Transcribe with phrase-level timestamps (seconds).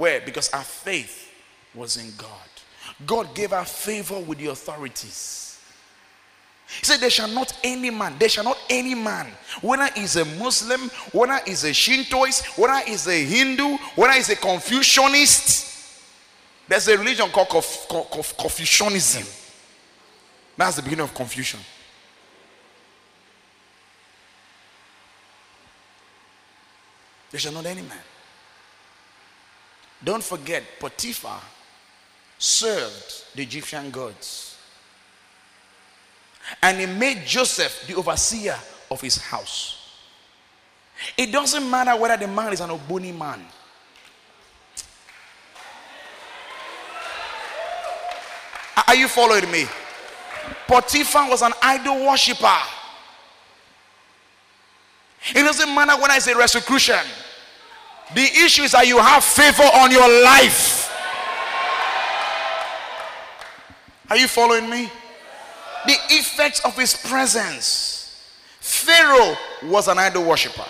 [0.00, 0.22] Where?
[0.22, 1.30] Because our faith
[1.74, 2.48] was in God.
[3.06, 5.60] God gave her favor with the authorities.
[6.78, 9.26] He said, There shall not any man, there shall not any man,
[9.60, 14.36] whether he's a Muslim, whether he's a Shintoist, whether he's a Hindu, whether he's a
[14.36, 16.00] Confucianist.
[16.66, 17.50] There's a religion called
[18.38, 19.26] Confucianism.
[20.56, 21.60] That's the beginning of confusion.
[27.30, 27.98] There shall not any man.
[30.02, 31.40] Don't forget, Potiphar
[32.38, 34.56] served the Egyptian gods.
[36.62, 38.56] And he made Joseph the overseer
[38.90, 39.76] of his house.
[41.16, 43.44] It doesn't matter whether the man is an Ogboni man.
[48.86, 49.66] Are you following me?
[50.66, 52.58] Potiphar was an idol worshiper.
[55.34, 57.06] It doesn't matter when I say resurrection.
[58.14, 60.90] The issue is that you have favor on your life.
[64.10, 64.90] Are you following me?
[65.86, 67.96] The effects of his presence.
[68.58, 70.66] Pharaoh was an idol worshiper.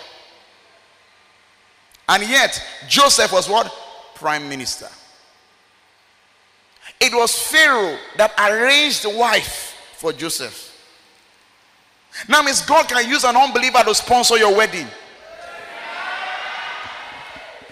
[2.07, 3.73] And yet, Joseph was what?
[4.15, 4.87] Prime minister.
[6.99, 10.67] It was Pharaoh that arranged the wife for Joseph.
[12.27, 14.87] Now, Miss God can use an unbeliever to sponsor your wedding.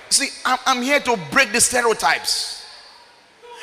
[0.09, 2.65] See, I'm, I'm here to break the stereotypes.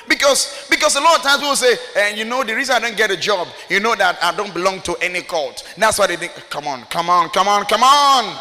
[0.08, 2.78] Because because a lot of times people say, and eh, you know, the reason I
[2.78, 5.64] don't get a job, you know that I don't belong to any cult.
[5.76, 8.38] That's why they think, come on, come on, come on, come on.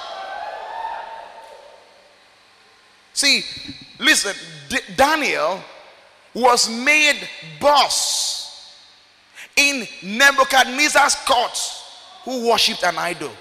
[3.14, 3.44] See,
[4.00, 4.36] listen,
[4.70, 5.60] D- Daniel
[6.36, 7.28] was made
[7.60, 8.76] boss
[9.56, 11.58] in Nebuchadnezzar's court
[12.26, 13.32] who worshipped an idol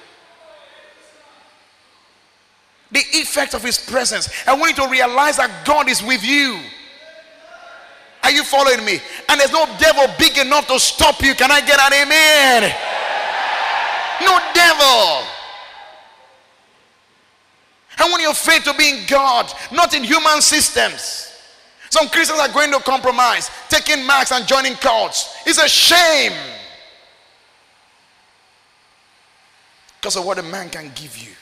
[2.95, 4.29] the effect of his presence.
[4.47, 6.61] I want you to realize that God is with you.
[8.23, 9.01] Are you following me?
[9.29, 11.35] And there's no devil big enough to stop you.
[11.35, 12.63] Can I get an amen?
[14.23, 15.27] No devil.
[17.99, 21.33] I want your faith to be in God, not in human systems.
[21.91, 25.35] Some Christians are going to compromise, taking marks and joining cults.
[25.45, 26.33] It's a shame.
[30.01, 31.33] Because of what a man can give you.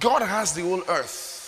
[0.00, 1.38] God has the whole earth.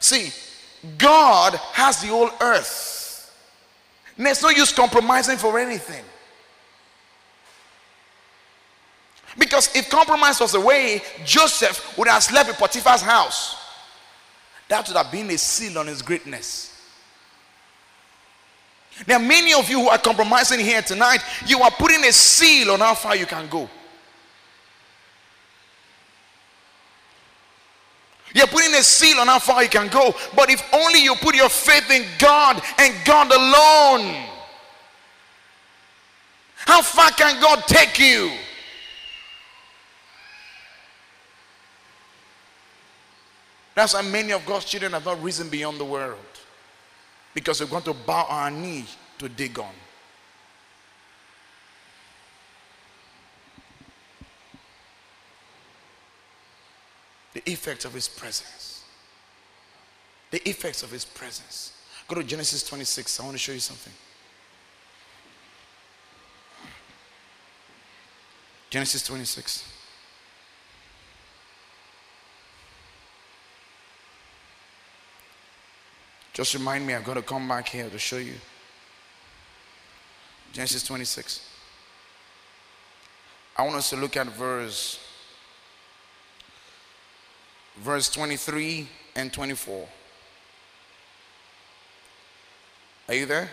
[0.00, 0.32] See,
[0.98, 3.32] God has the whole earth.
[4.16, 6.04] there's no use compromising for anything.
[9.38, 13.56] Because if compromise was the way, Joseph would have slept in Potiphar's house.
[14.68, 16.71] That would have been a seal on his greatness.
[19.06, 21.20] There are many of you who are compromising here tonight.
[21.46, 23.68] You are putting a seal on how far you can go.
[28.34, 30.14] You're putting a seal on how far you can go.
[30.34, 34.24] But if only you put your faith in God and God alone,
[36.54, 38.30] how far can God take you?
[43.74, 46.31] That's why many of God's children have not risen beyond the world
[47.34, 48.84] because we're going to bow our knee
[49.18, 49.66] to Dagon.
[57.34, 58.84] The effects of his presence.
[60.30, 61.72] The effects of his presence.
[62.08, 63.20] Go to Genesis 26.
[63.20, 63.92] I want to show you something.
[68.70, 69.71] Genesis 26.
[76.32, 78.34] Just remind me, I've got to come back here to show you.
[80.52, 81.48] Genesis 26.
[83.56, 84.98] I want us to look at verse
[87.78, 89.88] verse 23 and 24.
[93.08, 93.50] Are you there?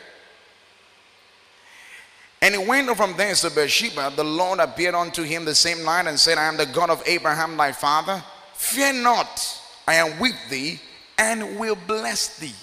[2.41, 4.13] And he went from thence to Beersheba.
[4.15, 7.03] The Lord appeared unto him the same night and said, I am the God of
[7.05, 8.23] Abraham thy father.
[8.55, 10.79] Fear not, I am with thee
[11.17, 12.53] and will bless thee.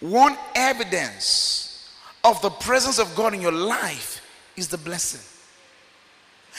[0.00, 1.90] One evidence
[2.24, 4.22] of the presence of God in your life
[4.56, 5.20] is the blessing.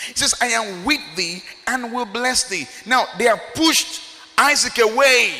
[0.07, 2.67] He says, I am with thee and will bless thee.
[2.85, 4.01] Now, they have pushed
[4.37, 5.33] Isaac away.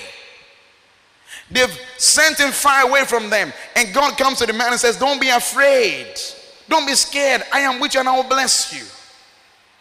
[1.50, 3.54] They've sent him far away from them.
[3.76, 6.14] And God comes to the man and says, Don't be afraid.
[6.68, 7.44] Don't be scared.
[7.52, 8.86] I am with you and I will bless you.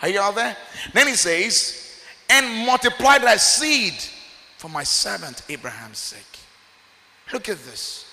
[0.00, 0.56] Are you all there?
[0.94, 2.00] Then he says,
[2.31, 3.94] And multiply thy seed
[4.56, 6.38] for my servant Abraham's sake.
[7.32, 8.08] Look at this.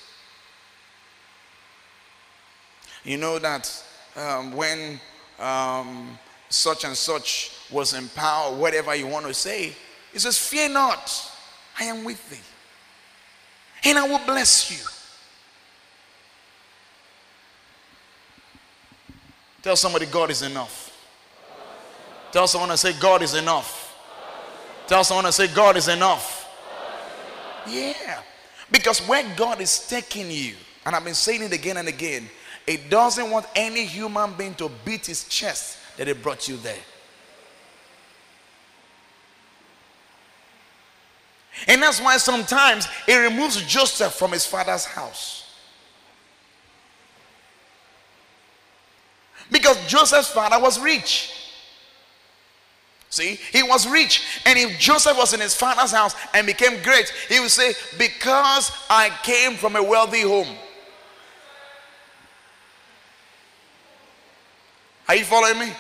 [3.06, 3.84] You know that
[4.18, 5.00] um, when
[5.40, 6.18] um,
[6.50, 9.74] such and such was in power, whatever you want to say.
[10.12, 11.31] He says, Fear not,
[11.80, 14.86] I am with thee, and I will bless you.
[19.62, 20.92] Tell somebody, God is enough.
[22.31, 23.98] Tell someone to say, God is enough.
[24.86, 26.48] Tell someone to say, God is enough.
[27.68, 28.22] Yeah.
[28.72, 30.54] Because where God is taking you,
[30.86, 32.30] and I've been saying it again and again,
[32.68, 36.76] it doesn't want any human being to beat his chest that it brought you there.
[41.68, 45.44] And that's why sometimes it removes Joseph from his father's house.
[49.52, 51.32] Because Joseph's father was rich.
[53.10, 54.24] See, he was rich.
[54.46, 58.72] And if Joseph was in his father's house and became great, he would say, Because
[58.90, 60.48] I came from a wealthy home.
[65.07, 65.72] Are you following me?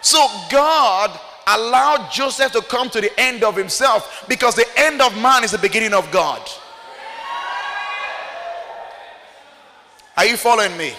[0.00, 5.16] So God allowed Joseph to come to the end of himself because the end of
[5.20, 6.40] man is the beginning of God.
[10.16, 10.92] Are you following me?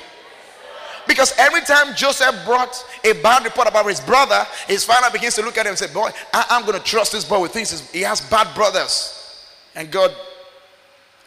[1.08, 5.42] Because every time Joseph brought a bad report about his brother, his father begins to
[5.42, 7.92] look at him and say, Boy, I, am going to trust this boy with things.
[7.92, 9.20] He has bad brothers.
[9.76, 10.16] And God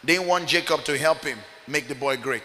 [0.03, 1.37] didn't want Jacob to help him
[1.67, 2.43] make the boy great.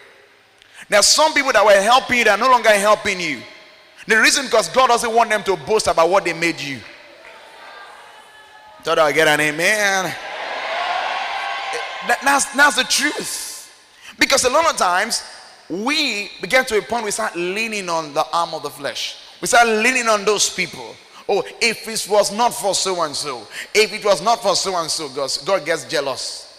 [0.89, 3.41] Now, some people that were helping you, are no longer helping you.
[4.05, 6.79] The reason because God doesn't want them to boast about what they made you.
[8.83, 10.13] Thought I get an amen.
[12.07, 14.13] That, that's, that's the truth.
[14.19, 15.23] Because a lot of times
[15.69, 19.17] we begin to a point we start leaning on the arm of the flesh.
[19.41, 20.95] We start leaning on those people.
[21.27, 24.75] Oh, if it was not for so and so, if it was not for so
[24.75, 25.07] and so,
[25.45, 26.49] God, gets jealous.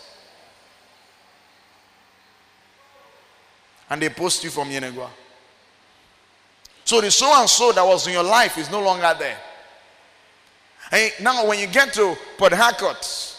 [3.90, 5.10] And they post you from Yenagoa.
[6.84, 9.38] So the so and so that was in your life is no longer there.
[10.92, 13.34] And now, when you get to Port Harcourt,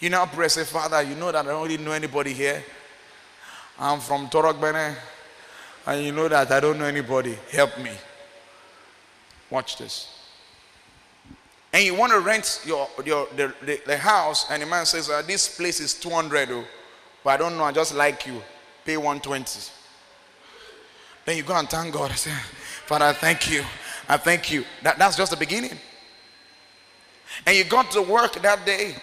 [0.00, 2.62] you now pray, say, Father, you know that I don't really know anybody here.
[3.78, 4.94] I'm from Torokbene,
[5.86, 7.36] and you know that I don't know anybody.
[7.50, 7.92] Help me.
[9.50, 10.08] Watch this.
[11.72, 15.08] And you want to rent your, your the, the, the house, and the man says,
[15.10, 16.64] uh, This place is 200, oh,
[17.24, 18.42] but I don't know, I just like you.
[18.84, 19.70] Pay 120.
[21.24, 22.10] Then you go and thank God.
[22.10, 22.30] I say,
[22.86, 23.64] Father, I thank you.
[24.08, 24.64] I thank you.
[24.82, 25.78] That, that's just the beginning.
[27.46, 28.94] And you got to work that day,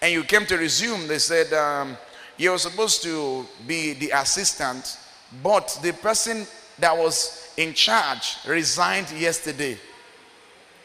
[0.00, 1.06] and you came to resume.
[1.06, 1.96] They said, um,
[2.36, 4.98] you were supposed to be the assistant,
[5.42, 6.46] but the person
[6.78, 9.78] that was in charge resigned yesterday.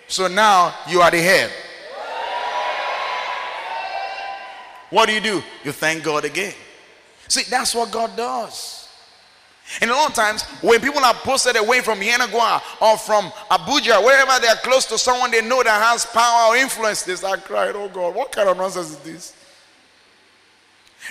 [0.07, 1.51] So now you are the head.
[4.89, 5.43] What do you do?
[5.63, 6.53] You thank God again.
[7.27, 8.80] See, that's what God does.
[9.79, 14.03] And a lot of times, when people are posted away from Yenagoa or from Abuja,
[14.03, 17.45] wherever they are close to someone they know that has power or influence, they start
[17.45, 19.35] crying, Oh God, what kind of nonsense is this?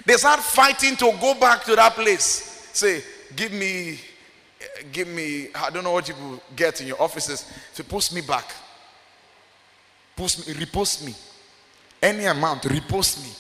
[0.05, 2.69] They start fighting to go back to that place.
[2.73, 3.03] Say,
[3.35, 3.99] give me,
[4.93, 6.15] give me, I don't know what you
[6.55, 7.51] get in your offices.
[7.73, 8.53] Say, post me back.
[10.17, 11.15] Post me, repost me.
[12.03, 13.31] Any amount, repost me.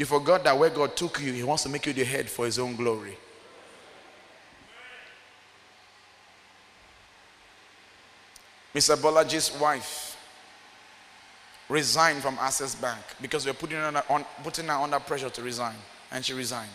[0.00, 2.46] You forgot that where God took you, He wants to make you the head for
[2.46, 3.18] His own glory.
[8.74, 8.96] Mr.
[8.96, 10.16] Bolaji's wife
[11.68, 15.28] resigned from Access Bank because we were putting her, under, on, putting her under pressure
[15.28, 15.76] to resign,
[16.10, 16.70] and she resigned.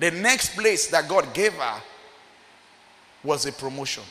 [0.00, 1.80] The next place that God gave her
[3.24, 4.04] was a promotion.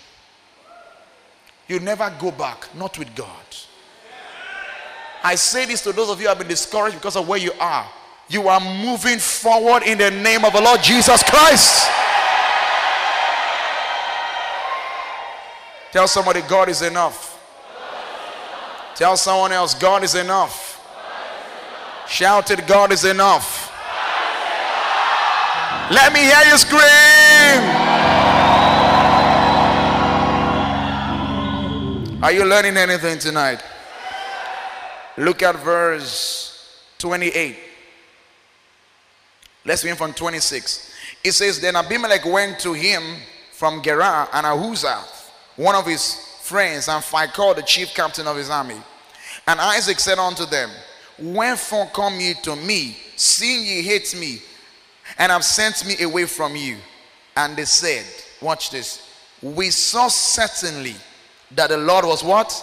[1.67, 3.45] You never go back, not with God.
[5.27, 7.51] I say this to those of you who have been discouraged because of where you
[7.60, 7.86] are.
[8.29, 11.86] You are moving forward in the name of the Lord Jesus Christ.
[15.91, 17.43] Tell somebody, God is enough.
[18.96, 20.79] Tell someone else, God is enough.
[22.07, 23.69] Shout it, God is enough.
[25.91, 26.79] Let me hear you scream.
[32.24, 33.62] Are you learning anything tonight?
[35.17, 37.57] Look at verse 28.
[39.65, 40.93] Let's begin from 26.
[41.24, 43.03] It says, Then Abimelech went to him
[43.51, 45.03] from Gerar and Ahuzah,
[45.55, 48.77] one of his friends and Phicol, the chief captain of his army.
[49.47, 50.69] And Isaac said unto them,
[51.19, 54.39] Wherefore come ye to me, seeing ye hate me,
[55.17, 56.77] and have sent me away from you?
[57.36, 58.05] And they said,
[58.41, 59.09] Watch this.
[59.41, 60.95] We saw certainly
[61.51, 62.53] that the Lord was what?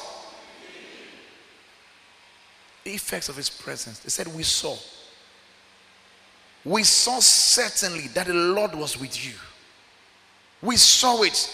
[2.84, 3.98] The effects of his presence.
[4.00, 4.76] They said, We saw.
[6.64, 9.34] We saw certainly that the Lord was with you.
[10.62, 11.50] We saw it.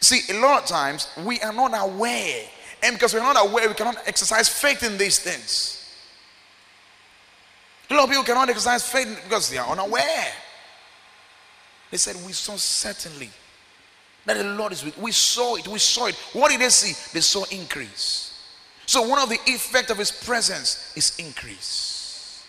[0.00, 2.44] See, a lot of times we are not aware.
[2.82, 5.80] And because we're not aware, we cannot exercise faith in these things.
[7.90, 10.32] A lot of people cannot exercise faith because they are unaware.
[11.90, 13.30] They said, We saw certainly
[14.26, 14.96] that the Lord is with.
[14.98, 15.68] We saw it.
[15.68, 16.14] We saw it.
[16.32, 16.94] What did they see?
[17.12, 18.23] They saw increase.
[18.86, 22.44] So one of the effect of his presence is increase.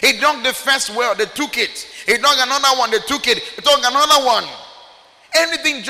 [0.00, 1.86] He dug the first well, they took it.
[2.06, 3.38] He dug another one, they took it.
[3.38, 4.44] He dug another one.
[5.34, 5.84] Anything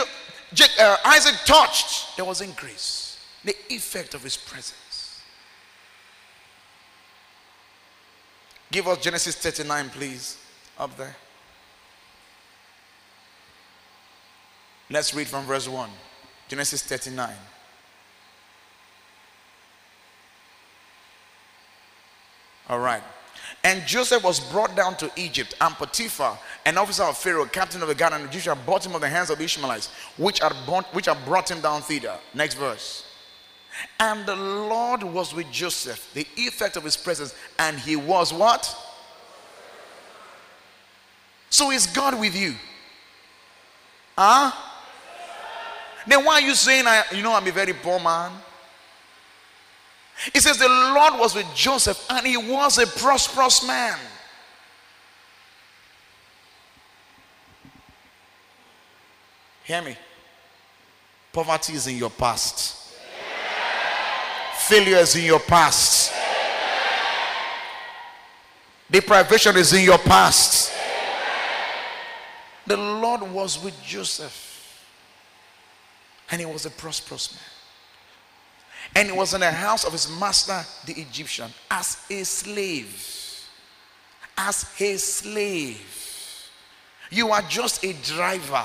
[0.78, 3.18] uh, Isaac touched, there was increase.
[3.44, 5.20] The effect of his presence.
[8.70, 10.36] Give us Genesis 39, please,
[10.78, 11.16] up there.
[14.90, 15.90] Let's read from verse 1.
[16.48, 17.30] Genesis 39.
[22.68, 23.02] All right.
[23.64, 27.88] And Joseph was brought down to Egypt, and Potiphar, an officer of Pharaoh, captain of
[27.88, 30.86] the guard and Egyptian, bought him of the hands of the Ishmaelites, which had, bought,
[30.94, 32.16] which had brought him down thither.
[32.34, 33.04] Next verse.
[34.00, 38.74] And the Lord was with Joseph, the effect of his presence, and he was what?
[41.50, 42.54] So is God with you?
[44.16, 44.50] Huh?
[46.06, 48.32] Then why are you saying, I, you know, I'm a very poor man?
[50.32, 53.98] He says the Lord was with Joseph and he was a prosperous man.
[59.64, 59.96] Hear me.
[61.32, 62.94] Poverty is in your past.
[64.58, 66.12] Failure is in your past.
[68.90, 70.72] Deprivation is in your past.
[72.66, 74.51] The Lord was with Joseph
[76.32, 77.42] and he was a prosperous man.
[78.96, 83.46] And he was in the house of his master, the Egyptian, as a slave.
[84.36, 86.48] As a slave.
[87.10, 88.64] You are just a driver.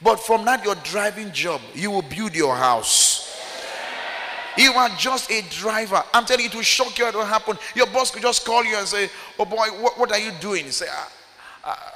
[0.00, 3.26] But from that, your driving job, you will build your house.
[4.56, 6.02] You are just a driver.
[6.14, 7.58] I'm telling you, it will shock you what will happen.
[7.74, 10.66] Your boss could just call you and say, Oh boy, what, what are you doing?
[10.66, 11.12] You say, ah,
[11.64, 11.89] ah, ah,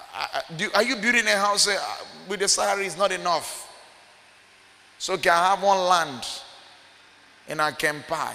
[0.56, 1.68] do, Are you building a house?
[1.68, 1.78] Eh,
[2.28, 3.70] with the salary, is not enough.
[4.98, 6.26] So can I have one land
[7.48, 8.32] in Akampai?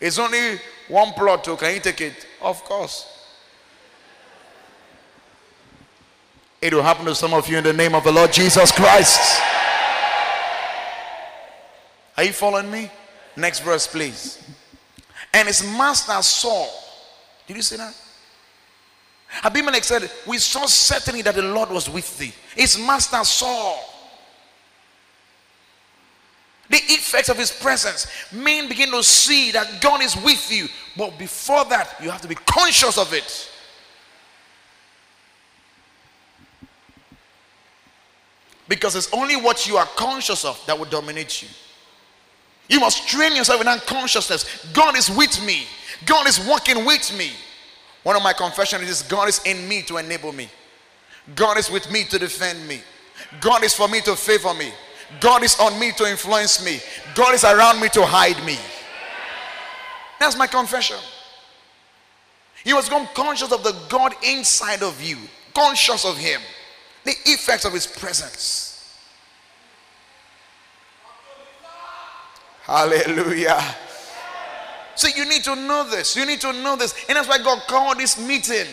[0.00, 0.58] It's only
[0.88, 2.26] one plot, so can you take it?
[2.40, 3.06] Of course.
[6.62, 9.40] It will happen to some of you in the name of the Lord Jesus Christ.
[12.16, 12.90] Are you following me?
[13.36, 14.42] Next verse, please.
[15.32, 16.66] And his master saw.
[17.46, 17.94] Did you see that?
[19.42, 22.32] Abimelech said, We saw certainly that the Lord was with thee.
[22.54, 23.76] His master saw
[26.68, 28.06] the effects of his presence.
[28.32, 30.68] Men begin to see that God is with you.
[30.96, 33.50] But before that, you have to be conscious of it.
[38.68, 41.48] Because it's only what you are conscious of that will dominate you.
[42.68, 44.64] You must train yourself in unconsciousness.
[44.72, 45.66] God is with me.
[46.06, 47.32] God is working with me.
[48.02, 50.48] One of my confessions is God is in me to enable me.
[51.34, 52.80] God is with me to defend me.
[53.40, 54.72] God is for me to favor me.
[55.20, 56.80] God is on me to influence me.
[57.14, 58.56] God is around me to hide me.
[60.18, 60.98] That's my confession.
[62.64, 65.16] You must become conscious of the God inside of you,
[65.54, 66.40] conscious of Him,
[67.04, 68.66] the effects of His presence.
[72.62, 73.60] Hallelujah.
[75.00, 76.14] So you need to know this.
[76.14, 76.94] You need to know this.
[77.08, 78.66] And that's why God called this meeting.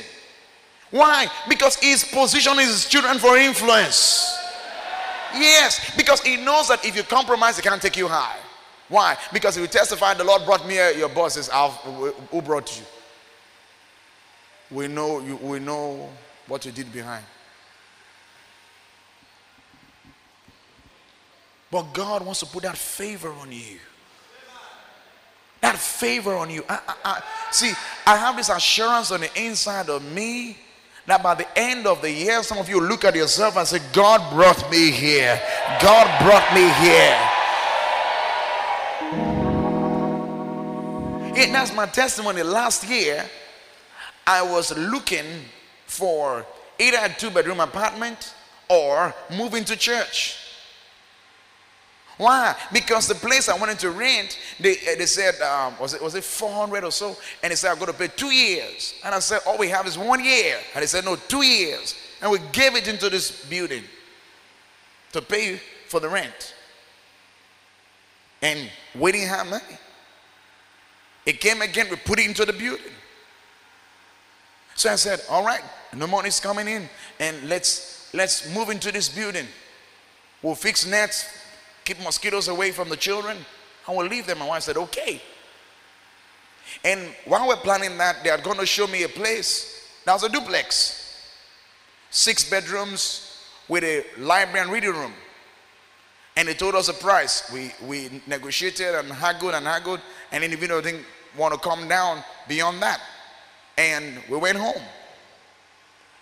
[0.91, 1.27] Why?
[1.47, 4.37] Because He's positioning His children for influence.
[5.33, 8.35] Yes, because he knows that if you compromise, he can't take you high.
[8.89, 9.17] Why?
[9.31, 11.71] Because if you testify, the Lord brought me here, your boss is out.
[12.31, 12.85] Who brought you?
[14.69, 16.09] We know you, we know
[16.47, 17.23] what you did behind.
[21.71, 23.79] But God wants to put that favor on you.
[25.61, 26.63] That favor on you.
[26.69, 27.71] I, I, I, see,
[28.05, 30.57] I have this assurance on the inside of me
[31.07, 33.79] that by the end of the year, some of you look at yourself and say,
[33.93, 35.41] God brought me here.
[35.81, 37.17] God brought me here.
[41.35, 42.43] Yeah, that's my testimony.
[42.43, 43.23] Last year,
[44.25, 45.25] I was looking
[45.85, 46.45] for
[46.79, 48.33] either a two bedroom apartment
[48.69, 50.46] or moving to church.
[52.17, 52.55] Why?
[52.73, 56.15] Because the place I wanted to rent, they, uh, they said, um, was, it, was
[56.15, 57.15] it 400 or so?
[57.43, 58.95] And they said, I'm going to pay two years.
[59.05, 60.57] And I said, all we have is one year.
[60.73, 61.95] And they said, no, two years.
[62.21, 63.83] And we gave it into this building
[65.11, 66.55] to pay for the rent.
[68.41, 69.63] And we didn't have money.
[71.25, 72.93] It came again, we put it into the building.
[74.75, 75.61] So I said, all right,
[75.95, 76.87] no money's coming in,
[77.19, 79.47] and let's let's move into this building.
[80.43, 81.25] We'll fix nets,
[81.87, 83.37] keep mosquitoes away from the children,
[83.87, 84.39] and we'll leave them.
[84.39, 85.21] My wife said, okay.
[86.83, 89.87] And while we're planning that, they are going to show me a place.
[90.03, 91.31] That was a duplex,
[92.09, 95.13] six bedrooms with a library and reading room.
[96.35, 97.49] And they told us a price.
[97.51, 100.01] We we negotiated and haggled and haggled,
[100.31, 103.01] and individual didn't want to come down beyond that.
[103.77, 104.81] And we went home.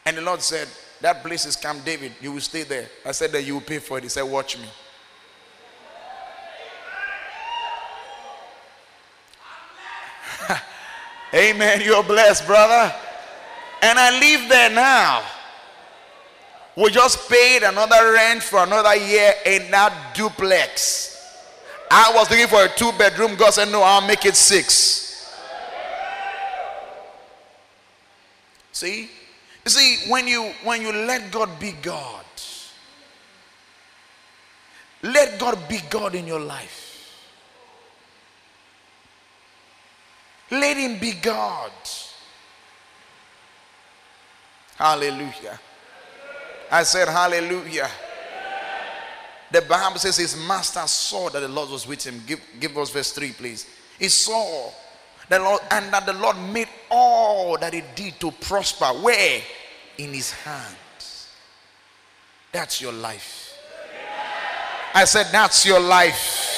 [0.05, 0.67] And the Lord said,
[1.01, 2.13] That place is Camp David.
[2.21, 2.87] You will stay there.
[3.05, 4.03] I said that you will pay for it.
[4.03, 4.67] He said, Watch me.
[11.35, 11.81] Amen.
[11.81, 12.95] You're blessed, brother.
[13.81, 15.23] And I live there now.
[16.77, 21.11] We just paid another rent for another year in that duplex.
[21.91, 23.35] I was looking for a two bedroom.
[23.35, 25.05] God said, No, I'll make it six.
[28.71, 29.09] See?
[29.65, 32.25] You see, when you when you let God be God,
[35.01, 36.84] let God be God in your life.
[40.59, 41.71] Let him be God.
[44.75, 45.59] Hallelujah.
[46.71, 47.89] I said hallelujah.
[49.51, 52.21] The Bible says his master saw that the Lord was with him.
[52.25, 53.67] Give, give us verse 3, please.
[53.97, 54.71] He saw
[55.29, 58.85] the Lord and that the Lord made all that he did to prosper.
[58.85, 59.41] Where?
[59.97, 61.29] In his hands.
[62.51, 63.57] That's your life.
[64.93, 66.54] I said, That's your life.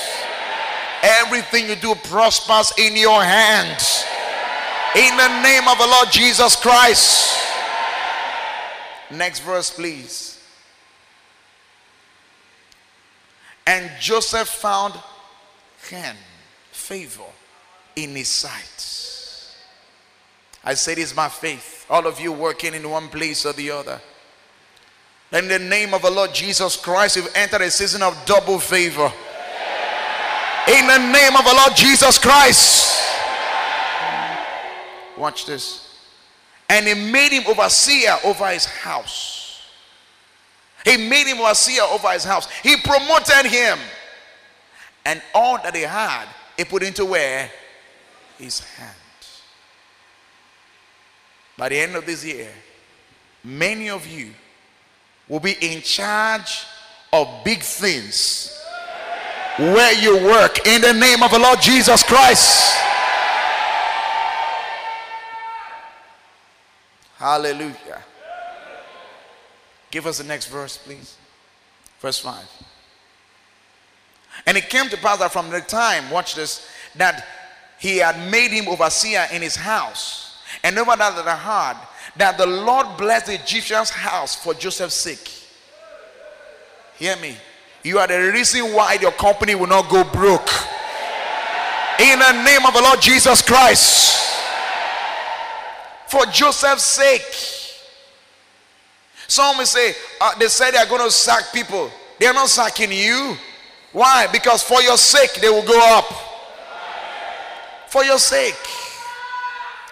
[1.07, 4.03] Everything you do prospers in your hands.
[4.93, 7.33] In the name of the Lord Jesus Christ.
[9.11, 10.37] Next verse, please.
[13.65, 14.95] And Joseph found
[15.89, 16.17] hand,
[16.71, 17.23] favor
[17.95, 19.53] in his sight.
[20.65, 21.85] I said, It's my faith.
[21.89, 24.01] All of you working in one place or the other.
[25.31, 29.11] In the name of the Lord Jesus Christ, you've entered a season of double favor.
[30.89, 33.03] In the name of the Lord Jesus Christ.
[35.17, 35.83] Watch this.
[36.69, 39.61] And he made him overseer over his house.
[40.85, 42.49] He made him overseer over his house.
[42.63, 43.77] He promoted him.
[45.05, 47.51] And all that he had, he put into where?
[48.37, 48.93] his hand.
[51.57, 52.51] By the end of this year,
[53.43, 54.33] many of you
[55.27, 56.65] will be in charge
[57.11, 58.56] of big things
[59.57, 62.77] where you work in the name of the Lord Jesus Christ.
[67.17, 68.03] Hallelujah.
[69.89, 71.17] Give us the next verse, please.
[71.99, 72.37] Verse 5.
[74.45, 77.25] And it came to pass that from the time, watch this, that
[77.79, 80.37] he had made him overseer in his house.
[80.63, 81.77] And over that that I heard
[82.17, 85.29] that the Lord blessed the Egyptian's house for Joseph's sake.
[86.97, 87.37] Hear me.
[87.87, 90.49] You are the reason why your company will not go broke.
[92.01, 94.29] In the name of the Lord Jesus Christ.
[96.09, 97.21] For Joseph's sake.
[99.29, 101.89] Some will say, uh, they say they are going to sack people.
[102.19, 103.37] They are not sacking you.
[103.93, 104.27] Why?
[104.33, 106.11] Because for your sake they will go up
[107.87, 108.67] for your sake.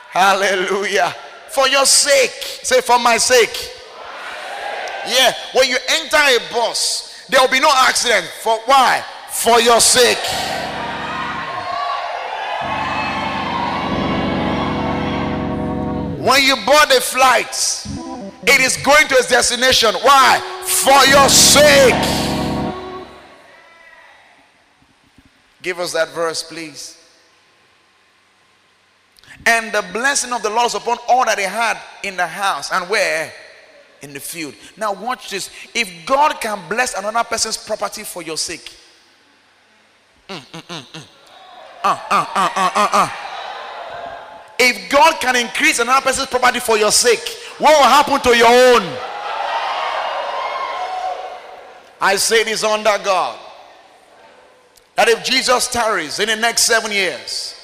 [0.09, 1.15] Hallelujah.
[1.47, 2.59] For your sake.
[2.61, 3.71] Say, for my sake.
[5.07, 5.33] Yeah.
[5.53, 8.25] When you enter a bus, there will be no accident.
[8.41, 9.03] For why?
[9.29, 10.17] For your sake.
[16.19, 17.85] When you board a flight,
[18.47, 19.93] it is going to its destination.
[20.01, 20.39] Why?
[20.65, 21.93] For your sake.
[25.61, 26.97] Give us that verse, please.
[29.45, 32.71] And the blessing of the Lord is upon all that he had in the house
[32.71, 33.31] and where?
[34.05, 34.53] In the field.
[34.77, 35.49] Now, watch this.
[35.73, 38.71] If God can bless another person's property for your sake.
[44.59, 48.47] If God can increase another person's property for your sake, what will happen to your
[48.47, 48.83] own?
[51.99, 53.39] I say this under God
[54.95, 57.55] that if Jesus tarries in the next seven years,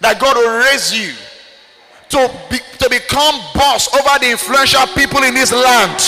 [0.00, 1.12] that God will raise you
[2.08, 6.00] to, be, to become boss over the influential people in this land.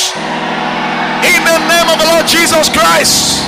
[1.23, 3.45] In the name of the Lord Jesus Christ.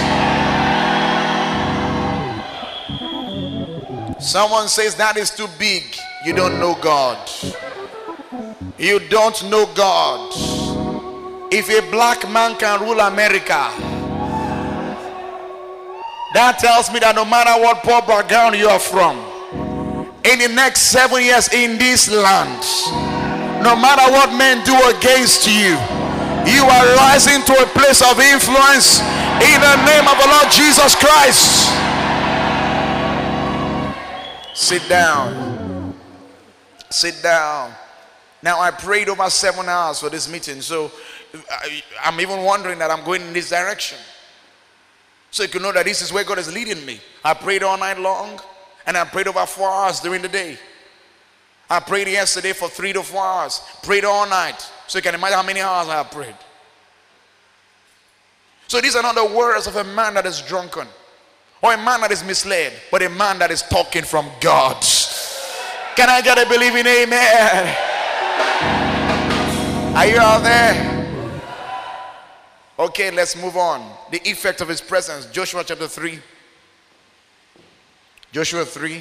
[4.20, 5.96] Someone says that is too big.
[6.24, 7.18] You don't know God.
[8.78, 10.32] You don't know God.
[11.52, 13.70] If a black man can rule America,
[16.34, 19.33] that tells me that no matter what poor background you are from,
[20.24, 22.64] in the next seven years in this land,
[23.62, 25.76] No matter what men do against you,
[26.44, 29.00] you are rising to a place of influence
[29.40, 31.68] in the name of the Lord Jesus Christ.
[34.54, 35.94] Sit down.
[36.90, 37.72] Sit down.
[38.42, 40.92] Now, I prayed over seven hours for this meeting, so
[41.34, 41.58] uh,
[42.02, 43.98] I'm even wondering that I'm going in this direction.
[45.30, 47.00] So you can know that this is where God is leading me.
[47.24, 48.38] I prayed all night long
[48.86, 50.58] and I prayed over four hours during the day.
[51.68, 54.70] I prayed yesterday for three to four hours, prayed all night.
[54.86, 56.36] So you can imagine how many hours I have prayed.
[58.68, 60.86] So these are not the words of a man that is drunken
[61.62, 64.84] or a man that is misled, but a man that is talking from God.
[65.96, 67.76] Can I get a believing amen?
[69.96, 70.94] Are you out there?
[72.78, 73.88] Okay, let's move on.
[74.10, 75.26] The effect of his presence.
[75.26, 76.18] Joshua chapter 3.
[78.34, 79.00] Joshua 3.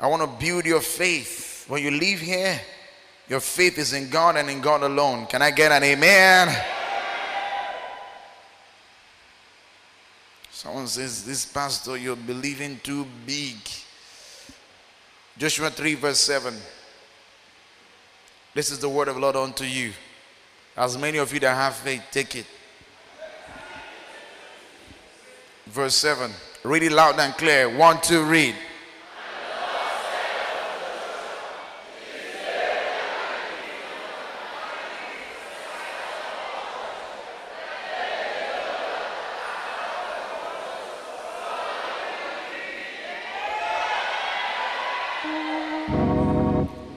[0.00, 1.66] I want to build your faith.
[1.68, 2.60] When you leave here,
[3.28, 5.26] your faith is in God and in God alone.
[5.26, 6.52] Can I get an amen?
[10.50, 13.58] Someone says, This pastor, you're believing too big.
[15.38, 16.56] Joshua 3, verse 7.
[18.52, 19.92] This is the word of the Lord unto you.
[20.76, 22.46] As many of you that have faith, take it.
[25.66, 26.32] Verse 7.
[26.64, 27.68] Read it loud and clear.
[27.68, 28.54] One, two, read.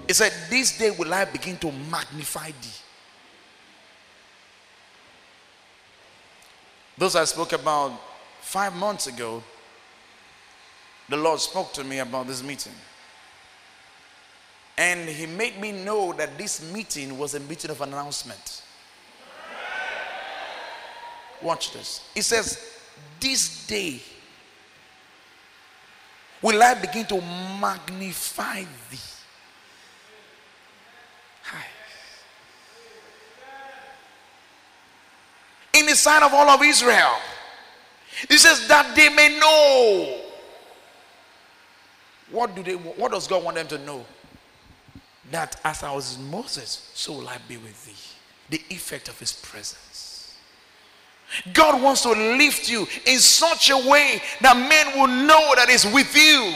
[0.07, 2.69] He said, This day will I begin to magnify thee.
[6.97, 7.99] Those I spoke about
[8.41, 9.43] five months ago,
[11.09, 12.73] the Lord spoke to me about this meeting.
[14.77, 18.61] And He made me know that this meeting was a meeting of announcement.
[21.41, 22.09] Watch this.
[22.13, 22.79] He says,
[23.19, 24.01] This day
[26.41, 27.21] will I begin to
[27.61, 28.97] magnify thee.
[31.43, 31.65] Hi.
[35.75, 37.17] in the sight of all of Israel.
[38.29, 40.24] He says that they may know.
[42.31, 44.05] What do they what does God want them to know?
[45.31, 47.93] That as I was Moses, so will I be with thee.
[48.49, 50.35] The effect of his presence.
[51.53, 55.85] God wants to lift you in such a way that men will know that he's
[55.85, 56.53] with you.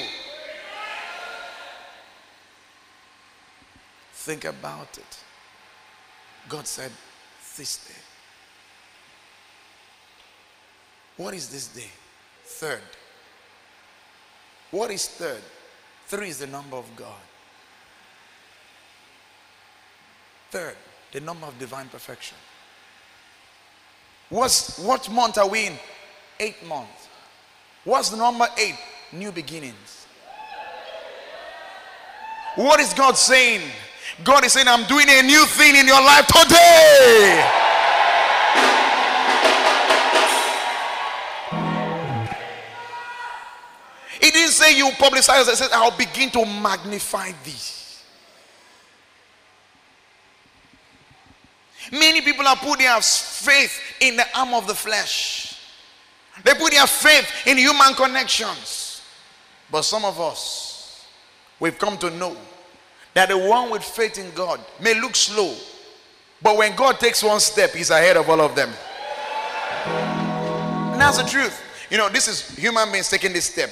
[4.13, 5.17] Think about it.
[6.47, 6.91] God said,
[7.57, 7.99] This day
[11.19, 11.89] What is this day?
[12.45, 12.79] Third.
[14.71, 15.41] What is third?
[16.09, 17.21] Three is the number of God.
[20.49, 20.75] Third,
[21.11, 22.35] the number of divine perfection.
[24.29, 25.73] What's, what month are we in?
[26.39, 27.07] Eight months.
[27.83, 28.73] What's the number eight?
[29.13, 30.07] New beginnings.
[32.55, 33.69] What is God saying?
[34.23, 37.67] God is saying, I'm doing a new thing in your life today.
[44.91, 45.49] Publicize.
[45.49, 47.53] He said, I'll begin to magnify thee.
[51.91, 55.59] Many people have put their faith in the arm of the flesh.
[56.43, 59.01] They put their faith in human connections.
[59.71, 61.05] But some of us,
[61.59, 62.35] we've come to know
[63.13, 65.55] that the one with faith in God may look slow,
[66.41, 68.71] but when God takes one step, he's ahead of all of them.
[69.85, 71.61] And that's the truth.
[71.89, 73.71] You know, this is human beings taking this step.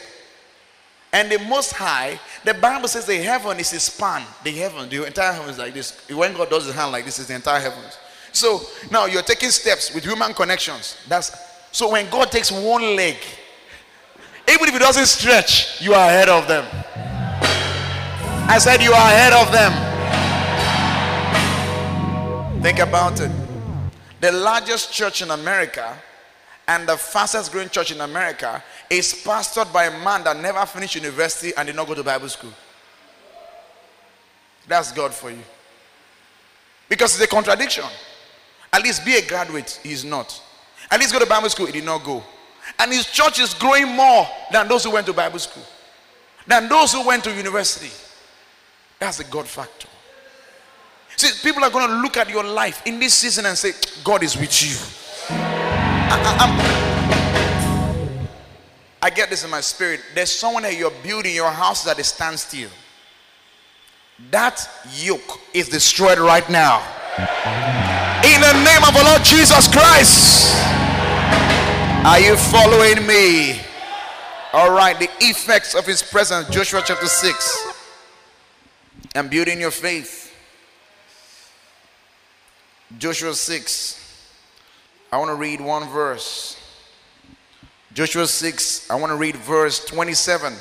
[1.18, 4.22] And the Most High, the Bible says the heaven is a span.
[4.44, 6.00] The heaven, the entire heaven is like this.
[6.12, 7.98] When God does his hand like this, is the entire heavens.
[8.32, 10.96] So now you're taking steps with human connections.
[11.08, 11.36] That's
[11.72, 13.18] so when God takes one leg,
[14.48, 16.68] even if it doesn't stretch, you are ahead of them.
[18.48, 19.74] I said you are ahead of them.
[22.62, 23.32] Think about it.
[24.22, 25.98] The largest church in America
[26.68, 30.96] and the fastest growing church in America is pastored by a man that never finished
[30.96, 32.54] university and did not go to Bible school.
[34.68, 35.44] That's God for you.
[36.90, 37.86] Because it's a contradiction.
[38.72, 40.42] At least be a graduate, he's not.
[40.92, 42.24] At least go to Bible school, he did not go.
[42.80, 45.64] And his church is growing more than those who went to Bible school,
[46.46, 47.92] than those who went to university.
[49.00, 49.88] That's the God factor.
[51.16, 53.72] See, people are going to look at your life in this season and say,
[54.04, 54.78] God is with you.
[55.30, 56.87] I, I
[59.10, 60.02] get this in my spirit.
[60.16, 62.70] There's someone that you're building your house that is standstill.
[64.32, 66.80] That yoke is destroyed right now.
[68.24, 70.56] In the name of the Lord Jesus Christ.
[72.06, 73.60] Are you following me?
[74.54, 77.74] All right, the effects of his presence, Joshua chapter 6.
[79.14, 80.34] And building your faith.
[82.98, 84.04] Joshua 6.
[85.12, 86.58] I want to read one verse.
[87.98, 90.54] Joshua 6, I want to read verse 27.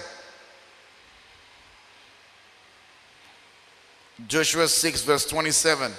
[4.27, 5.93] Joshua 6, verse 27.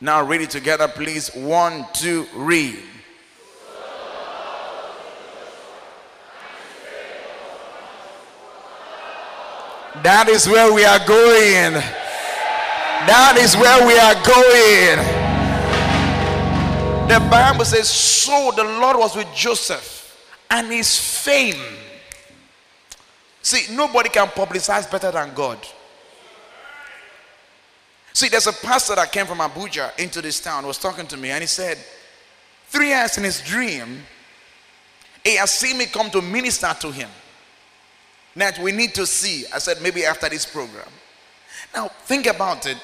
[0.00, 1.28] Now read it together, please.
[1.34, 2.78] One, two, read.
[10.04, 11.82] That is where we are going.
[13.08, 14.98] That is where we are going.
[17.08, 19.97] The Bible says, So the Lord was with Joseph
[20.50, 21.62] and his fame.
[23.42, 25.58] See, nobody can publicize better than God.
[28.12, 31.30] See, there's a pastor that came from Abuja into this town, was talking to me,
[31.30, 31.78] and he said,
[32.66, 34.02] Three years in his dream,
[35.24, 37.08] he has seen me come to minister to him
[38.36, 39.44] that we need to see.
[39.52, 40.88] I said, maybe after this program.
[41.74, 42.78] Now, think about it.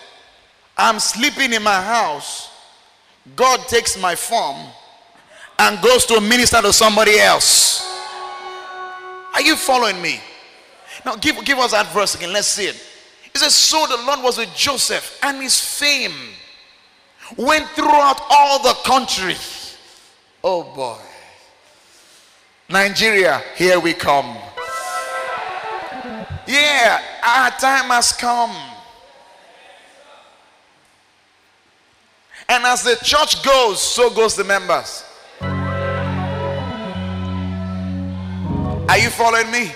[0.76, 2.50] I'm sleeping in my house.
[3.36, 4.56] God takes my form
[5.58, 7.82] and goes to minister to somebody else.
[9.34, 10.20] Are you following me?
[11.04, 12.32] Now, give, give us that verse again.
[12.32, 12.82] Let's see it.
[13.34, 16.12] It says, So the Lord was with Joseph, and his fame
[17.36, 19.36] went throughout all the country.
[20.42, 20.98] Oh boy.
[22.68, 24.36] Nigeria, here we come.
[26.46, 28.54] Yeah, our time has come.
[32.48, 35.03] And as the church goes, so goes the members.
[38.88, 39.72] Are you following me?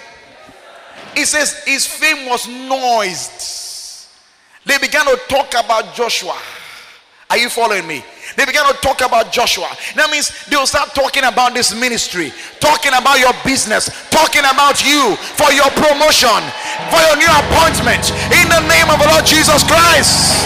[1.15, 4.09] He says his fame was noised.
[4.65, 6.37] They began to talk about Joshua.
[7.31, 8.05] Are you following me?
[8.37, 9.69] They began to talk about Joshua.
[9.97, 15.17] That means they'll start talking about this ministry, talking about your business, talking about you
[15.37, 16.41] for your promotion,
[16.89, 20.45] for your new appointment in the name of the Lord Jesus Christ.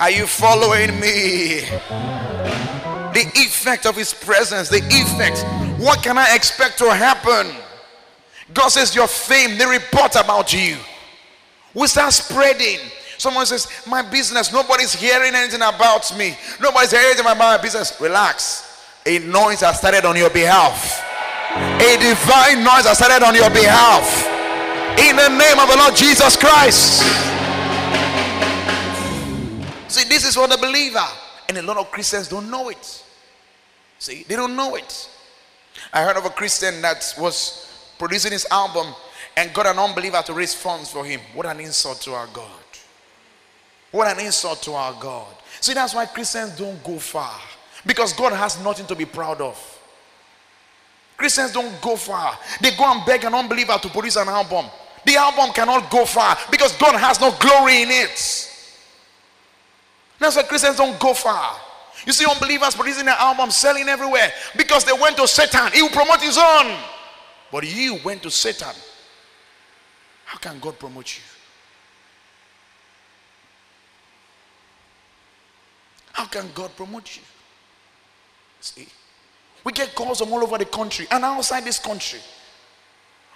[0.00, 2.31] Are you following me?
[3.12, 5.44] The effect of his presence, the effect.
[5.80, 7.54] What can I expect to happen?
[8.54, 10.76] God says, Your fame, the report about you
[11.74, 12.78] We start spreading.
[13.18, 16.36] Someone says, My business, nobody's hearing anything about me.
[16.60, 18.00] Nobody's hearing anything about my business.
[18.00, 18.68] Relax.
[19.06, 21.02] A noise has started on your behalf.
[21.54, 24.28] A divine noise has started on your behalf.
[24.98, 27.02] In the name of the Lord Jesus Christ.
[29.88, 31.06] See, this is for the believer.
[31.48, 33.04] And a lot of Christians don't know it.
[33.98, 35.08] See, they don't know it.
[35.92, 38.94] I heard of a Christian that was producing his album
[39.36, 41.20] and got an unbeliever to raise funds for him.
[41.34, 42.48] What an insult to our God.
[43.90, 45.34] What an insult to our God.
[45.60, 47.38] See, that's why Christians don't go far.
[47.84, 49.56] Because God has nothing to be proud of.
[51.16, 52.36] Christians don't go far.
[52.60, 54.66] They go and beg an unbeliever to produce an album.
[55.04, 58.51] The album cannot go far because God has no glory in it.
[60.22, 61.56] That's why Christians don't go far.
[62.06, 65.72] You see unbelievers producing an album, selling everywhere because they went to Satan.
[65.72, 66.76] He will promote his own.
[67.50, 68.74] But you went to Satan.
[70.24, 71.22] How can God promote you?
[76.12, 77.22] How can God promote you?
[78.60, 78.86] See,
[79.64, 82.20] we get calls from all over the country and outside this country.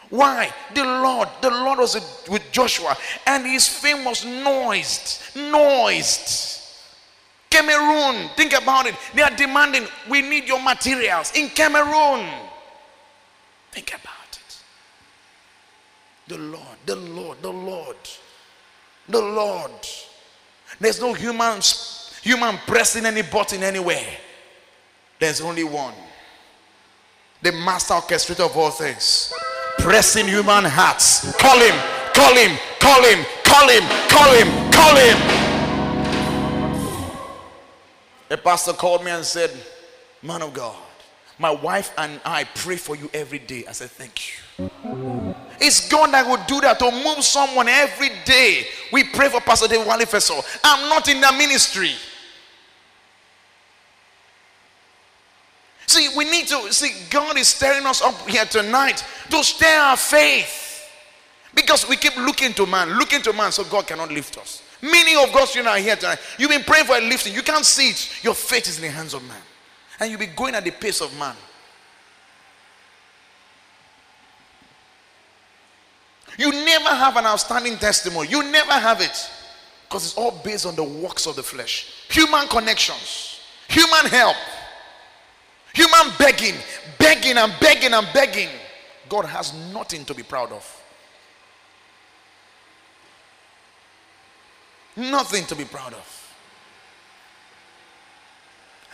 [0.08, 0.52] Why?
[0.74, 1.96] The Lord, the Lord was
[2.28, 2.96] with Joshua,
[3.26, 6.55] and his fame was noised, noised.
[7.50, 8.94] Cameroon, think about it.
[9.14, 12.26] They are demanding, we need your materials in Cameroon.
[13.70, 14.58] Think about it.
[16.28, 17.96] The Lord, the Lord, the Lord,
[19.08, 19.70] the Lord.
[20.80, 21.60] There's no human
[22.22, 24.18] human pressing any button anywhere.
[25.18, 25.94] There's only one.
[27.42, 29.32] The master orchestrator of all things.
[29.78, 31.32] Pressing human hearts.
[31.36, 31.74] Call him,
[32.12, 35.45] call him, call him, call him, call him, call him.
[38.30, 39.50] A pastor called me and said,
[40.22, 40.76] Man of God,
[41.38, 43.64] my wife and I pray for you every day.
[43.68, 44.46] I said, Thank you.
[45.60, 48.66] It's God that will do that to move someone every day.
[48.92, 51.92] We pray for Pastor David Wale I'm not in the ministry.
[55.86, 59.96] See, we need to see God is stirring us up here tonight to stir our
[59.96, 60.64] faith.
[61.54, 64.62] Because we keep looking to man, looking to man, so God cannot lift us.
[64.90, 66.18] Many of God's are here tonight.
[66.38, 67.34] You've been praying for a lifting.
[67.34, 68.24] You can't see it.
[68.24, 69.42] Your faith is in the hands of man.
[69.98, 71.34] And you'll be going at the pace of man.
[76.38, 78.28] You never have an outstanding testimony.
[78.28, 79.30] You never have it.
[79.88, 82.04] Because it's all based on the works of the flesh.
[82.10, 84.36] Human connections, human help,
[85.74, 86.54] human begging,
[86.98, 88.48] begging and begging and begging.
[89.08, 90.82] God has nothing to be proud of.
[94.96, 96.12] Nothing to be proud of.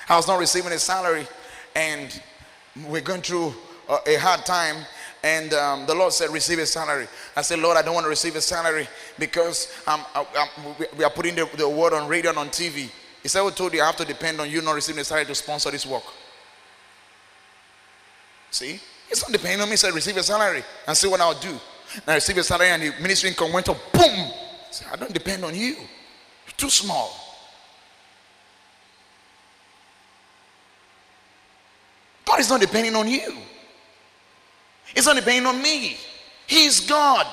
[0.09, 1.27] I was not receiving a salary,
[1.77, 2.21] and
[2.87, 3.55] we're going through
[4.07, 4.77] a hard time.
[5.25, 7.07] And um, the Lord said, Receive a salary.
[7.37, 8.89] I said, Lord, I don't want to receive a salary
[9.19, 10.49] because um, I,
[10.97, 12.91] we are putting the, the, word on radio and on TV.
[13.23, 15.27] He said, Who told you I have to depend on you not receiving a salary
[15.27, 16.03] to sponsor this work?
[18.51, 18.81] See?
[19.09, 19.75] It's not depending on me.
[19.75, 21.51] He said, Receive a salary and see what I'll do.
[21.95, 24.32] And I receive a salary, and the ministry income went up, boom.
[24.73, 25.75] Said, I don't depend on you.
[25.75, 27.15] You're too small.
[32.25, 33.37] God is not depending on you.
[34.95, 35.99] He's not depending on me.
[36.47, 37.27] He's God.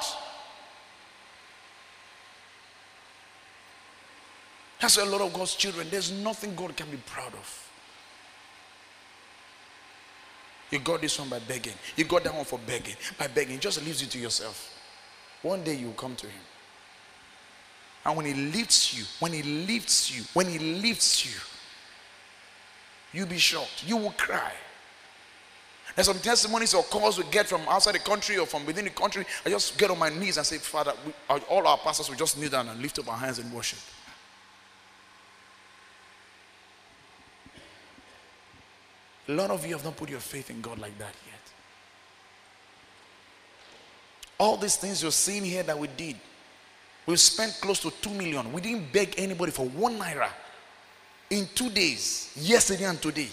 [4.81, 7.69] That's why a lot of God's children, there's nothing God can be proud of.
[10.71, 11.73] You got this one by begging.
[11.95, 12.95] You got that one for begging.
[13.17, 14.77] By begging, just leaves you to yourself.
[15.41, 16.41] One day you will come to Him.
[18.09, 21.39] And when He lifts you, when He lifts you, when He lifts you,
[23.13, 23.83] you'll be shocked.
[23.85, 24.51] You will cry.
[25.93, 28.89] There's some testimonies or calls we get from outside the country or from within the
[28.89, 29.27] country.
[29.45, 31.13] I just get on my knees and say, Father, we,
[31.49, 33.77] all our pastors will just kneel down and lift up our hands and worship.
[39.27, 41.51] A lot of you have not put your faith in God like that yet.
[44.39, 46.15] All these things you're seeing here that we did,
[47.05, 48.51] we spent close to two million.
[48.53, 50.29] We didn't beg anybody for one naira
[51.29, 53.29] in two days, yesterday and today.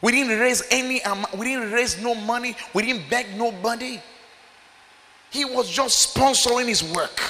[0.00, 1.00] We didn't raise any
[1.36, 4.00] we didn't raise no money, we didn't beg nobody.
[5.30, 7.20] He was just sponsoring his work.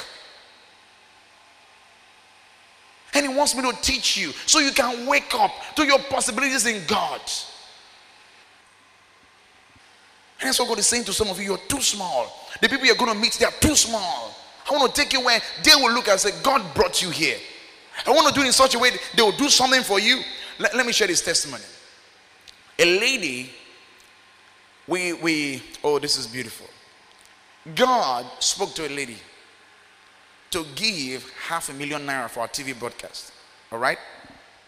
[3.15, 6.67] And he wants me to teach you so you can wake up to your possibilities
[6.67, 7.21] in God.
[10.41, 11.45] And that's what God is saying to some of you.
[11.45, 12.33] You're too small.
[12.61, 14.35] The people you're going to meet, they are too small.
[14.69, 17.37] I want to take you where they will look and say, God brought you here.
[18.07, 20.21] I want to do it in such a way they will do something for you.
[20.59, 21.63] Let, let me share this testimony.
[22.79, 23.51] A lady,
[24.89, 26.67] we, we, oh, this is beautiful.
[27.75, 29.17] God spoke to a lady
[30.51, 33.33] to give half a million naira for our TV broadcast.
[33.73, 33.99] All right?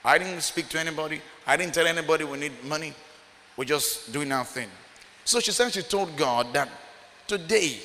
[0.04, 1.20] I didn't speak to anybody.
[1.46, 2.94] I didn't tell anybody we need money.
[3.56, 4.68] We're just doing our thing.
[5.26, 6.70] So she said she told God that
[7.26, 7.80] today,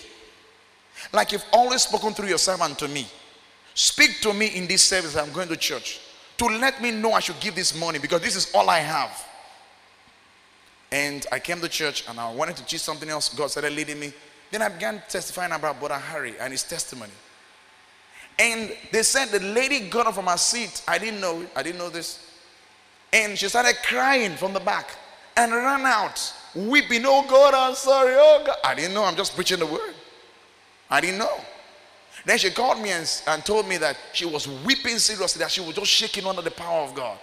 [1.12, 3.08] like you've always spoken through your servant to me,
[3.74, 5.18] speak to me in this service.
[5.18, 6.00] I'm going to church
[6.38, 9.28] to let me know I should give this money because this is all I have.
[10.92, 13.30] And I came to church and I wanted to teach something else.
[13.30, 14.14] God started leading me.
[14.52, 17.12] Then I began testifying about Brother Harry and his testimony.
[18.38, 20.84] And they said the lady got up from her seat.
[20.88, 22.24] I didn't know I didn't know this.
[23.12, 24.92] And she started crying from the back
[25.36, 28.16] and ran out, weeping, Oh God, I'm sorry.
[28.18, 28.58] Oh God.
[28.64, 29.04] I didn't know.
[29.04, 29.94] I'm just preaching the word.
[30.90, 31.40] I didn't know.
[32.26, 35.62] Then she called me and, and told me that she was weeping seriously, that she
[35.62, 37.18] was just shaking under the power of God.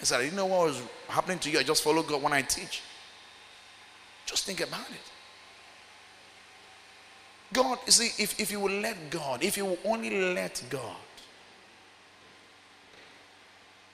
[0.00, 1.58] I said, I didn't know what was happening to you.
[1.58, 2.82] I just follow God when I teach.
[4.26, 5.12] Just think about it.
[7.52, 10.96] God, you see, if, if you will let God, if you will only let God,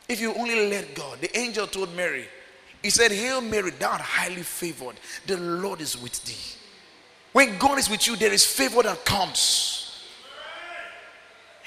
[0.08, 2.26] if you only let God, the angel told Mary,
[2.82, 4.96] he said, Hail Mary, thou art highly favored.
[5.26, 6.58] The Lord is with thee.
[7.32, 9.78] When God is with you, there is favor that comes.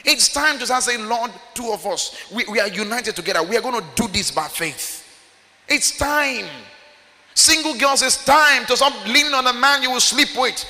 [0.04, 3.42] It's time to start saying, Lord, two of us, we, we are united together.
[3.42, 5.02] We are going to do this by faith.
[5.68, 6.46] It's time.
[7.34, 10.64] Single girls, it's time to stop leaning on a man you will sleep with.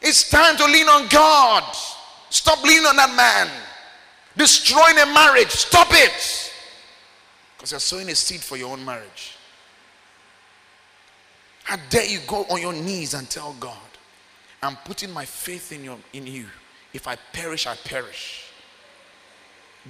[0.00, 1.64] It's time to lean on God.
[2.30, 3.50] Stop leaning on that man.
[4.36, 5.50] Destroying a marriage.
[5.50, 6.52] Stop it.
[7.56, 9.36] Because you're sowing a seed for your own marriage.
[11.64, 13.76] How dare you go on your knees and tell God,
[14.62, 16.46] I'm putting my faith in, your, in you.
[16.92, 18.44] If I perish, I perish.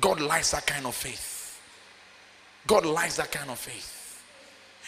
[0.01, 1.61] God likes that kind of faith.
[2.67, 4.23] God likes that kind of faith.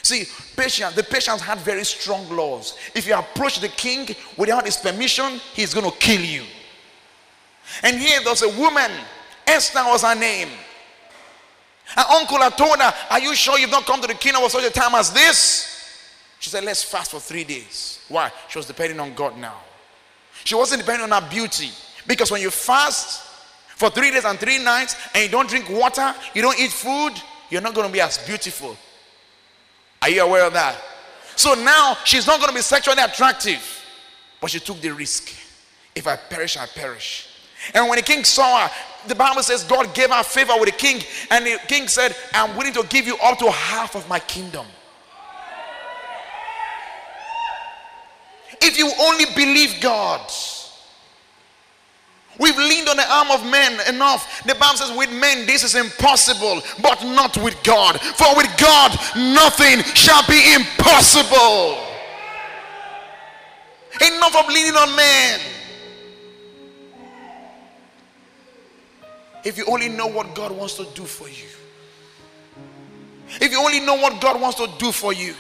[0.02, 0.24] See,
[0.56, 2.76] Persians, the Persians had very strong laws.
[2.94, 6.44] If you approach the king without his permission, he's going to kill you.
[7.82, 8.90] And here there's a woman,
[9.46, 10.48] Esther was her name.
[11.96, 14.50] Her uncle had told her, Are you sure you've not come to the kingdom for
[14.50, 15.74] such a time as this?
[16.38, 18.00] She said, Let's fast for three days.
[18.08, 18.30] Why?
[18.48, 19.56] She was depending on God now.
[20.44, 21.70] She wasn't depending on her beauty.
[22.06, 23.22] Because when you fast
[23.76, 27.12] for three days and three nights and you don't drink water, you don't eat food,
[27.50, 28.76] you're not going to be as beautiful
[30.00, 30.76] are you aware of that?
[31.36, 33.62] So now she's not going to be sexually attractive.
[34.40, 35.32] But she took the risk.
[35.94, 37.28] If I perish, I perish.
[37.74, 38.74] And when the king saw her,
[39.08, 41.02] the Bible says God gave her favor with the king.
[41.30, 44.66] And the king said, I'm willing to give you up to half of my kingdom.
[48.60, 50.30] If you only believe God.
[52.38, 54.44] We've leaned on the arm of men enough.
[54.44, 58.00] The Bible says, with men this is impossible, but not with God.
[58.00, 61.84] For with God nothing shall be impossible.
[64.00, 65.40] Enough of leaning on men.
[69.48, 71.46] If you only know what God wants to do for you,
[73.40, 75.34] if you only know what God wants to do for you,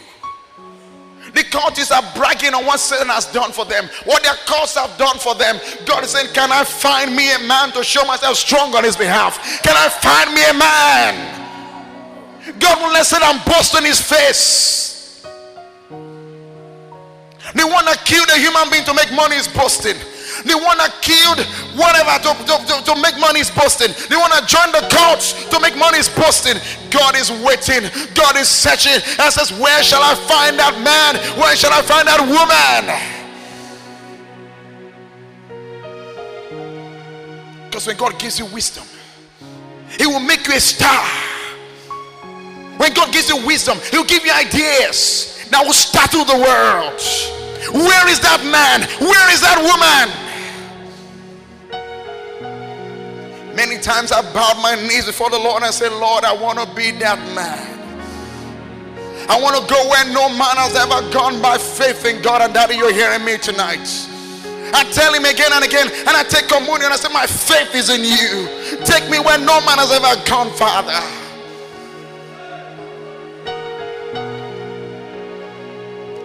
[1.34, 4.96] the cultists are bragging on what Satan has done for them, what their cults have
[4.96, 5.60] done for them.
[5.84, 8.96] God is saying, Can I find me a man to show myself strong on his
[8.96, 9.62] behalf?
[9.62, 11.34] Can I find me a man?
[12.58, 15.22] God will let Satan boast in his face.
[17.54, 19.96] The one that killed a human being to make money is boasting.
[20.44, 21.42] The one that killed
[21.74, 23.90] whatever to, to, to, to make money is posting.
[24.06, 26.54] The one that joined the cult to make money is posting.
[26.90, 27.90] God is waiting.
[28.14, 31.18] God is searching and says, Where shall I find that man?
[31.38, 32.94] Where shall I find that woman?
[37.66, 38.84] Because when God gives you wisdom,
[39.98, 41.04] He will make you a star.
[42.78, 47.02] When God gives you wisdom, He'll give you ideas that will startle the world.
[47.74, 48.86] Where is that man?
[49.02, 50.27] Where is that woman?
[53.58, 56.76] Many times I bowed my knees before the Lord and said, Lord, I want to
[56.76, 57.74] be that man.
[59.28, 62.40] I want to go where no man has ever gone by faith in God.
[62.40, 63.82] And Daddy, you're hearing me tonight.
[64.72, 66.92] I tell him again and again, and I take communion.
[66.92, 68.46] I say, My faith is in you.
[68.86, 71.02] Take me where no man has ever gone, Father.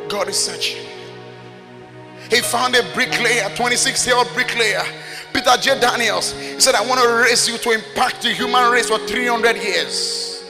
[0.07, 0.85] God is searching.
[2.29, 4.85] He found a bricklayer, 26 year old bricklayer
[5.33, 5.79] Peter J.
[5.79, 6.33] Daniels.
[6.33, 10.43] He said, I want to raise you to impact the human race for 300 years.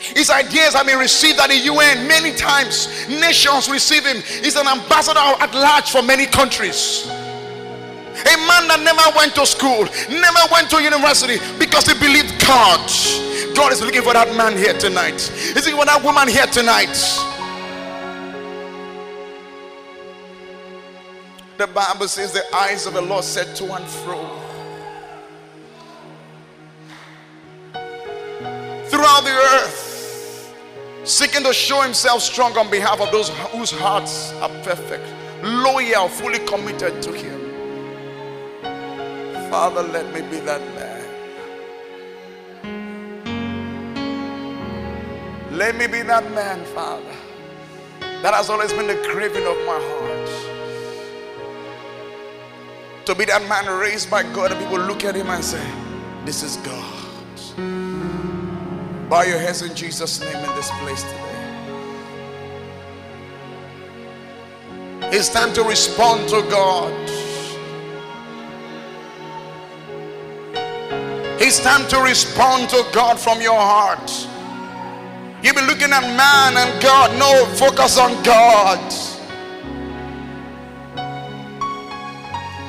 [0.00, 2.88] His ideas have been received at the UN many times.
[3.08, 4.16] Nations receive him.
[4.16, 7.06] He's an ambassador at large for many countries.
[7.06, 12.80] A man that never went to school, never went to university because he believed God.
[13.54, 15.20] God is looking for that man here tonight.
[15.20, 16.96] He's looking for that woman here tonight.
[21.60, 24.16] The Bible says the eyes of the Lord set to and fro.
[28.88, 30.54] Throughout the earth,
[31.04, 35.04] seeking to show himself strong on behalf of those whose hearts are perfect,
[35.42, 37.38] loyal, fully committed to him.
[39.50, 41.04] Father, let me be that man.
[45.50, 47.14] Let me be that man, Father.
[48.22, 50.09] That has always been the craving of my heart
[53.06, 55.64] to be that man raised by God, and people look at him and say,
[56.24, 57.00] This is God.
[59.08, 61.30] Bow your heads in Jesus' name in this place today.
[65.12, 66.92] It's time to respond to God.
[71.42, 74.28] It's time to respond to God from your heart.
[75.42, 77.18] You've been looking at man and God.
[77.18, 78.78] No, focus on God.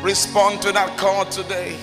[0.01, 1.77] Respond to that call today.